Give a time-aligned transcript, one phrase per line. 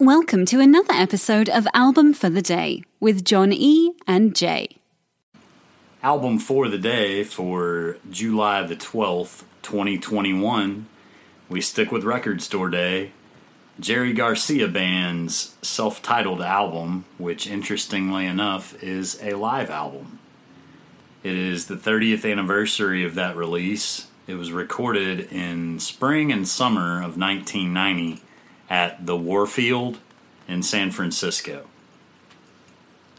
[0.00, 3.94] Welcome to another episode of Album for the Day with John E.
[4.06, 4.76] and Jay.
[6.04, 10.86] Album for the day for July the 12th, 2021.
[11.48, 13.10] We stick with Record Store Day.
[13.80, 20.20] Jerry Garcia Band's self titled album, which interestingly enough is a live album.
[21.24, 24.06] It is the 30th anniversary of that release.
[24.28, 28.22] It was recorded in spring and summer of 1990
[28.70, 29.98] at the Warfield
[30.46, 31.66] in San Francisco.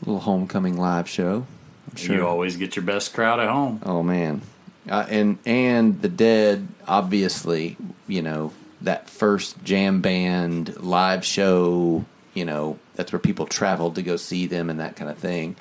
[0.00, 1.46] little homecoming live show.
[1.90, 2.16] I'm sure.
[2.16, 3.80] You always get your best crowd at home.
[3.84, 4.42] Oh man,
[4.88, 12.04] uh, and and the Dead, obviously, you know that first jam band live show.
[12.34, 15.56] You know that's where people traveled to go see them and that kind of thing.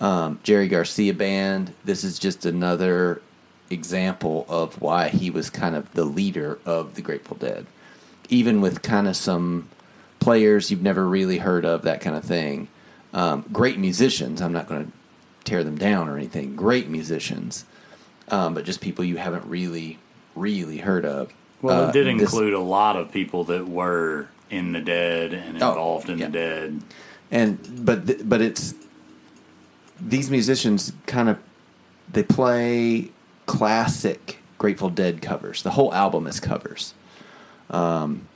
[0.00, 1.72] Um, Jerry Garcia band.
[1.84, 3.20] This is just another
[3.70, 7.66] example of why he was kind of the leader of the Grateful Dead,
[8.28, 9.68] even with kind of some
[10.20, 12.68] players you've never really heard of, that kind of thing.
[13.14, 14.42] Um, great musicians.
[14.42, 14.92] I'm not going to
[15.44, 16.54] tear them down or anything.
[16.56, 17.64] Great musicians,
[18.28, 19.98] um, but just people you haven't really,
[20.34, 21.32] really heard of.
[21.62, 25.32] Well, Uh, it did this- include a lot of people that were in the dead
[25.32, 26.26] and Oh, involved in yeah.
[26.26, 26.80] the dead.
[27.30, 28.74] and but th- but it's
[30.00, 31.36] these musicians kind of
[32.10, 33.10] they play
[33.46, 35.62] classic Grateful Dead covers.
[35.62, 36.94] The whole album is covers,
[37.70, 38.26] um,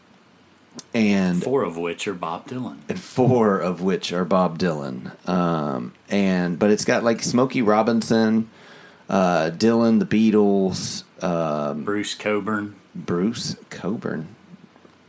[0.94, 2.78] and Four of which are Bob Dylan.
[2.88, 5.12] and four of which are Bob Dylan.
[5.28, 8.48] Um, and but it's got like Smokey Robinson,
[9.08, 12.76] uh, Dylan, the Beatles, um, Bruce Cockburn.
[12.94, 14.28] Bruce Cockburn.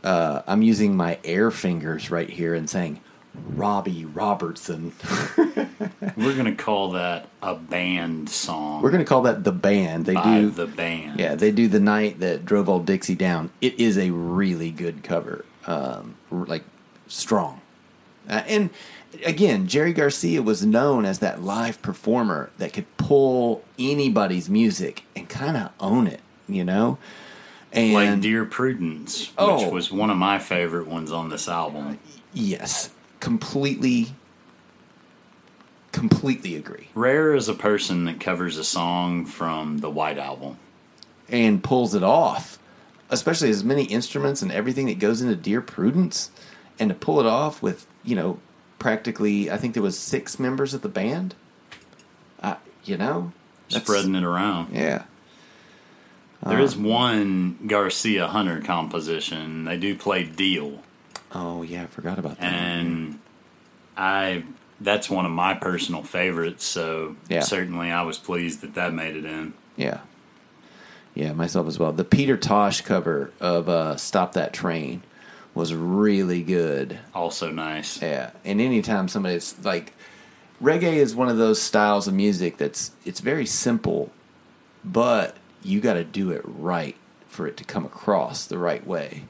[0.02, 3.00] Uh, I'm using my air fingers right here and saying
[3.34, 4.92] Robbie Robertson.
[6.16, 10.06] We're going to call that a band song We're gonna call that the band.
[10.06, 11.18] They by do the band.
[11.18, 13.50] Yeah, they do the night that drove old Dixie down.
[13.60, 16.62] It is a really good cover, um, like
[17.08, 17.60] strong.
[18.28, 18.70] Uh, and
[19.26, 25.28] again, Jerry Garcia was known as that live performer that could pull anybody's music and
[25.28, 26.96] kind of own it, you know.
[27.72, 29.68] And Like Dear Prudence, which Oh.
[29.68, 31.98] was one of my favorite ones on this album.
[32.32, 32.90] yes,
[33.24, 34.08] completely,
[35.92, 36.88] completely agree.
[36.94, 40.58] Rare is a person that covers a song from the White Album.
[41.30, 42.58] and pulls it off,
[43.08, 46.30] especially as many instruments and everything that goes into Dear Prudence,
[46.78, 48.38] and to pull it off with you know
[48.78, 51.34] practically, I think there was six members of the band.
[52.42, 53.32] Uh, you know,
[53.68, 54.74] Spreading it around.
[54.76, 55.04] Yeah,
[56.46, 56.62] There Uh.
[56.62, 59.64] is one Garcia Hunter composition.
[59.64, 60.82] They do play Deal.
[61.34, 62.52] Oh yeah, I forgot about that.
[62.52, 63.18] and
[63.96, 64.44] I
[64.80, 66.64] that's one of my personal favorites.
[66.64, 67.40] So Yeah.
[67.40, 69.54] certainly, I was pleased that that made it in.
[69.76, 70.00] Yeah,
[71.14, 71.92] yeah, myself as well.
[71.92, 75.02] The Peter Tosh cover of uh, "Stop That Train"
[75.54, 76.98] was really good.
[77.14, 78.00] Also nice.
[78.02, 79.92] Yeah, and anytime somebody's like,
[80.62, 84.10] reggae is one of those styles of music that's it's very simple,
[84.84, 86.96] but you got to do it right
[87.28, 89.24] for it to come across the right way.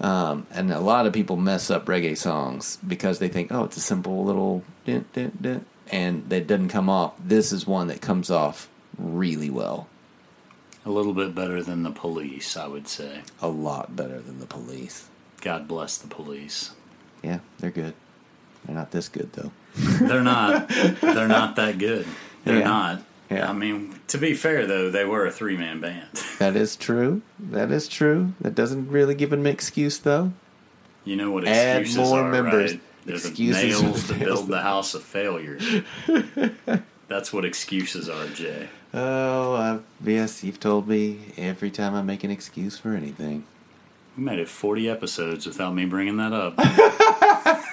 [0.00, 3.76] Um, and a lot of people mess up reggae songs because they think, oh, it's
[3.76, 7.14] a simple little, dun, dun, dun, and that doesn't come off.
[7.18, 9.88] This is one that comes off really well,
[10.86, 13.22] A little bit better than the police, I would say.
[13.42, 15.08] a lot better than the police.
[15.40, 16.72] God bless the police.
[17.22, 17.94] Yeah, they're good.
[18.64, 19.50] They're not this good though.
[19.76, 20.68] They're not.
[21.00, 22.06] they're not that good.
[22.44, 22.64] They're Yeah.
[22.64, 23.02] not.
[23.30, 23.48] Yeah.
[23.48, 26.08] I mean, to be fair though, they were a three man band.
[26.38, 27.22] That is true.
[27.38, 28.32] That is true.
[28.40, 30.32] That doesn't really give them an excuse, though.
[31.04, 32.72] You know what Add more are, members.
[32.72, 32.80] right?
[33.04, 35.58] There's Excuses nails to build the- house of failure.
[37.08, 38.68] That's what excuses are, Jay.
[38.94, 43.44] Oh, uh, yes, you've told me every time I make an excuse for anything.
[44.16, 46.56] We made it 40 episodes without me bringing that up.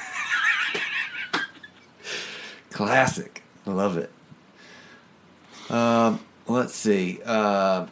[2.72, 3.43] Classic.
[3.66, 4.11] Love it.
[5.69, 7.19] Um, let's see.
[7.25, 7.87] Uh,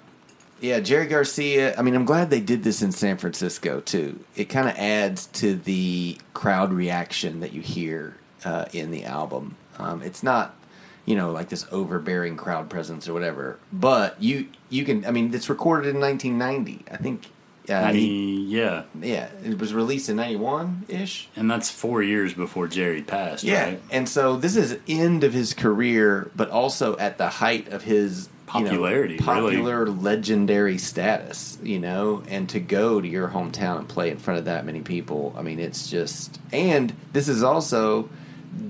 [0.61, 1.77] yeah, Jerry Garcia.
[1.77, 4.23] I mean, I'm glad they did this in San Francisco too.
[4.35, 8.15] It kind of adds to the crowd reaction that you hear
[8.45, 9.57] uh, in the album.
[9.77, 10.55] Um, it's not,
[11.05, 13.59] you know, like this overbearing crowd presence or whatever.
[13.73, 15.05] But you you can.
[15.05, 16.85] I mean, it's recorded in 1990.
[16.91, 17.27] I think.
[17.69, 18.83] Uh, he- yeah.
[19.01, 21.29] yeah, it was released in 91 ish.
[21.35, 23.81] And that's four years before Jerry passed, Yeah, right?
[23.91, 28.27] and so this is end of his career, but also at the height of his
[28.53, 29.23] you know, Popularity, really.
[29.25, 31.57] popular, legendary status.
[31.63, 34.81] You know, and to go to your hometown and play in front of that many
[34.81, 36.39] people, I mean, it's just.
[36.51, 38.09] And this is also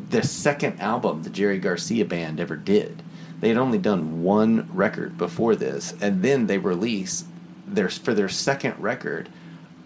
[0.10, 3.02] the second album the Jerry Garcia band ever did.
[3.42, 7.26] They had only done one record before this, and then they release
[7.68, 9.30] their for their second record,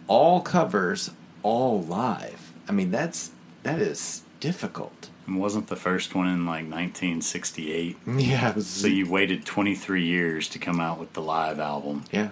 [0.08, 1.12] all covers,
[1.44, 2.52] all live.
[2.68, 3.32] I mean, that's
[3.64, 5.10] that is difficult.
[5.28, 7.98] It wasn't the first one in like 1968.
[8.18, 8.54] Yeah.
[8.54, 12.06] was- So you waited 23 years to come out with the live album.
[12.12, 12.30] yeah.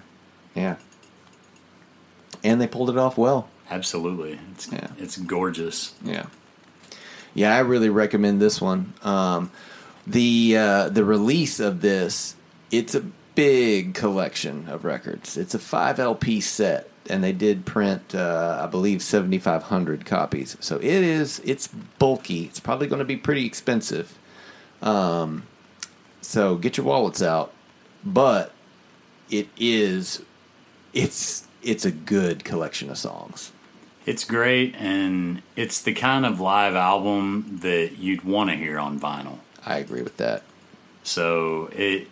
[0.54, 0.76] Yeah.
[2.42, 3.48] And they pulled it off well.
[3.70, 4.38] Absolutely.
[4.52, 4.88] It's Yeah.
[4.98, 5.94] it's gorgeous.
[6.02, 6.26] Yeah.
[7.34, 8.94] Yeah, I really recommend this one.
[9.02, 9.50] Um,
[10.06, 12.34] the uh, the release of this,
[12.70, 13.02] it's a
[13.36, 15.36] big collection of records.
[15.36, 20.04] It's a five LP set, and they did print, uh, I believe, seventy five hundred
[20.04, 20.56] copies.
[20.58, 22.44] So it is it's bulky.
[22.44, 24.18] It's probably going to be pretty expensive.
[24.82, 25.44] Um,
[26.20, 27.52] so get your wallets out,
[28.04, 28.50] but
[29.30, 30.22] it is
[30.92, 33.52] it's it's a good collection of songs.
[34.06, 38.98] It's great, and it's the kind of live album that you'd want to hear on
[38.98, 39.38] vinyl.
[39.64, 40.42] I agree with that.
[41.02, 42.08] So it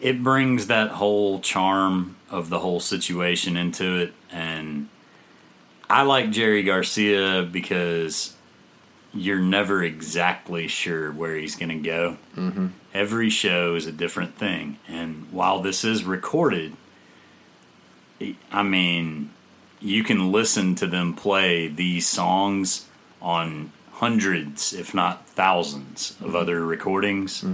[0.00, 4.88] it brings that whole charm of the whole situation into it, and
[5.88, 8.34] I like Jerry Garcia because
[9.12, 12.16] you're never exactly sure where he's going to go.
[12.36, 12.66] Mm-hmm.
[12.92, 16.74] Every show is a different thing, and while this is recorded,
[18.50, 19.30] I mean,
[19.80, 22.86] you can listen to them play these songs
[23.20, 27.44] on hundreds, if not 1000s of other recordings.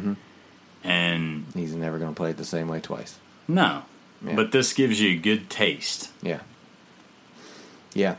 [0.84, 3.18] And He's never going to play it the same way twice.
[3.48, 3.82] no,
[4.24, 4.34] Yeah.
[4.36, 6.10] but this gives you good taste.
[6.22, 6.40] Yeah.
[7.94, 8.16] Yeah.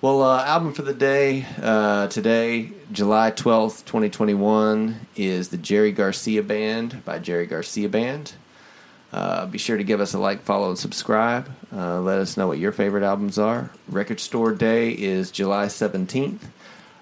[0.00, 6.42] Well, uh, album for the day uh, today, July 12th, 2021, is the Jerry Garcia
[6.42, 8.32] Band by Jerry Garcia Band.
[9.12, 11.48] Uh, be sure to give us a like, follow, and subscribe.
[11.72, 13.70] Uh, let us know what your favorite albums are.
[13.88, 16.40] Record Store Day is July 17th.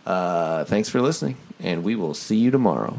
[0.07, 2.99] Uh, thanks for listening, and we will see you tomorrow.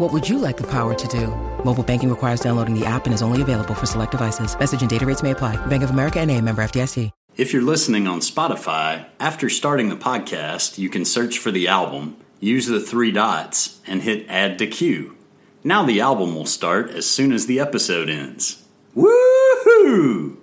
[0.00, 1.26] What would you like the power to do?
[1.62, 4.58] Mobile banking requires downloading the app and is only available for select devices.
[4.58, 5.56] Message and data rates may apply.
[5.66, 7.10] Bank of America and a member FDIC.
[7.36, 12.16] If you're listening on Spotify, after starting the podcast, you can search for the album,
[12.40, 15.18] use the three dots, and hit add to queue.
[15.62, 18.64] Now the album will start as soon as the episode ends.
[18.96, 20.38] Woohoo!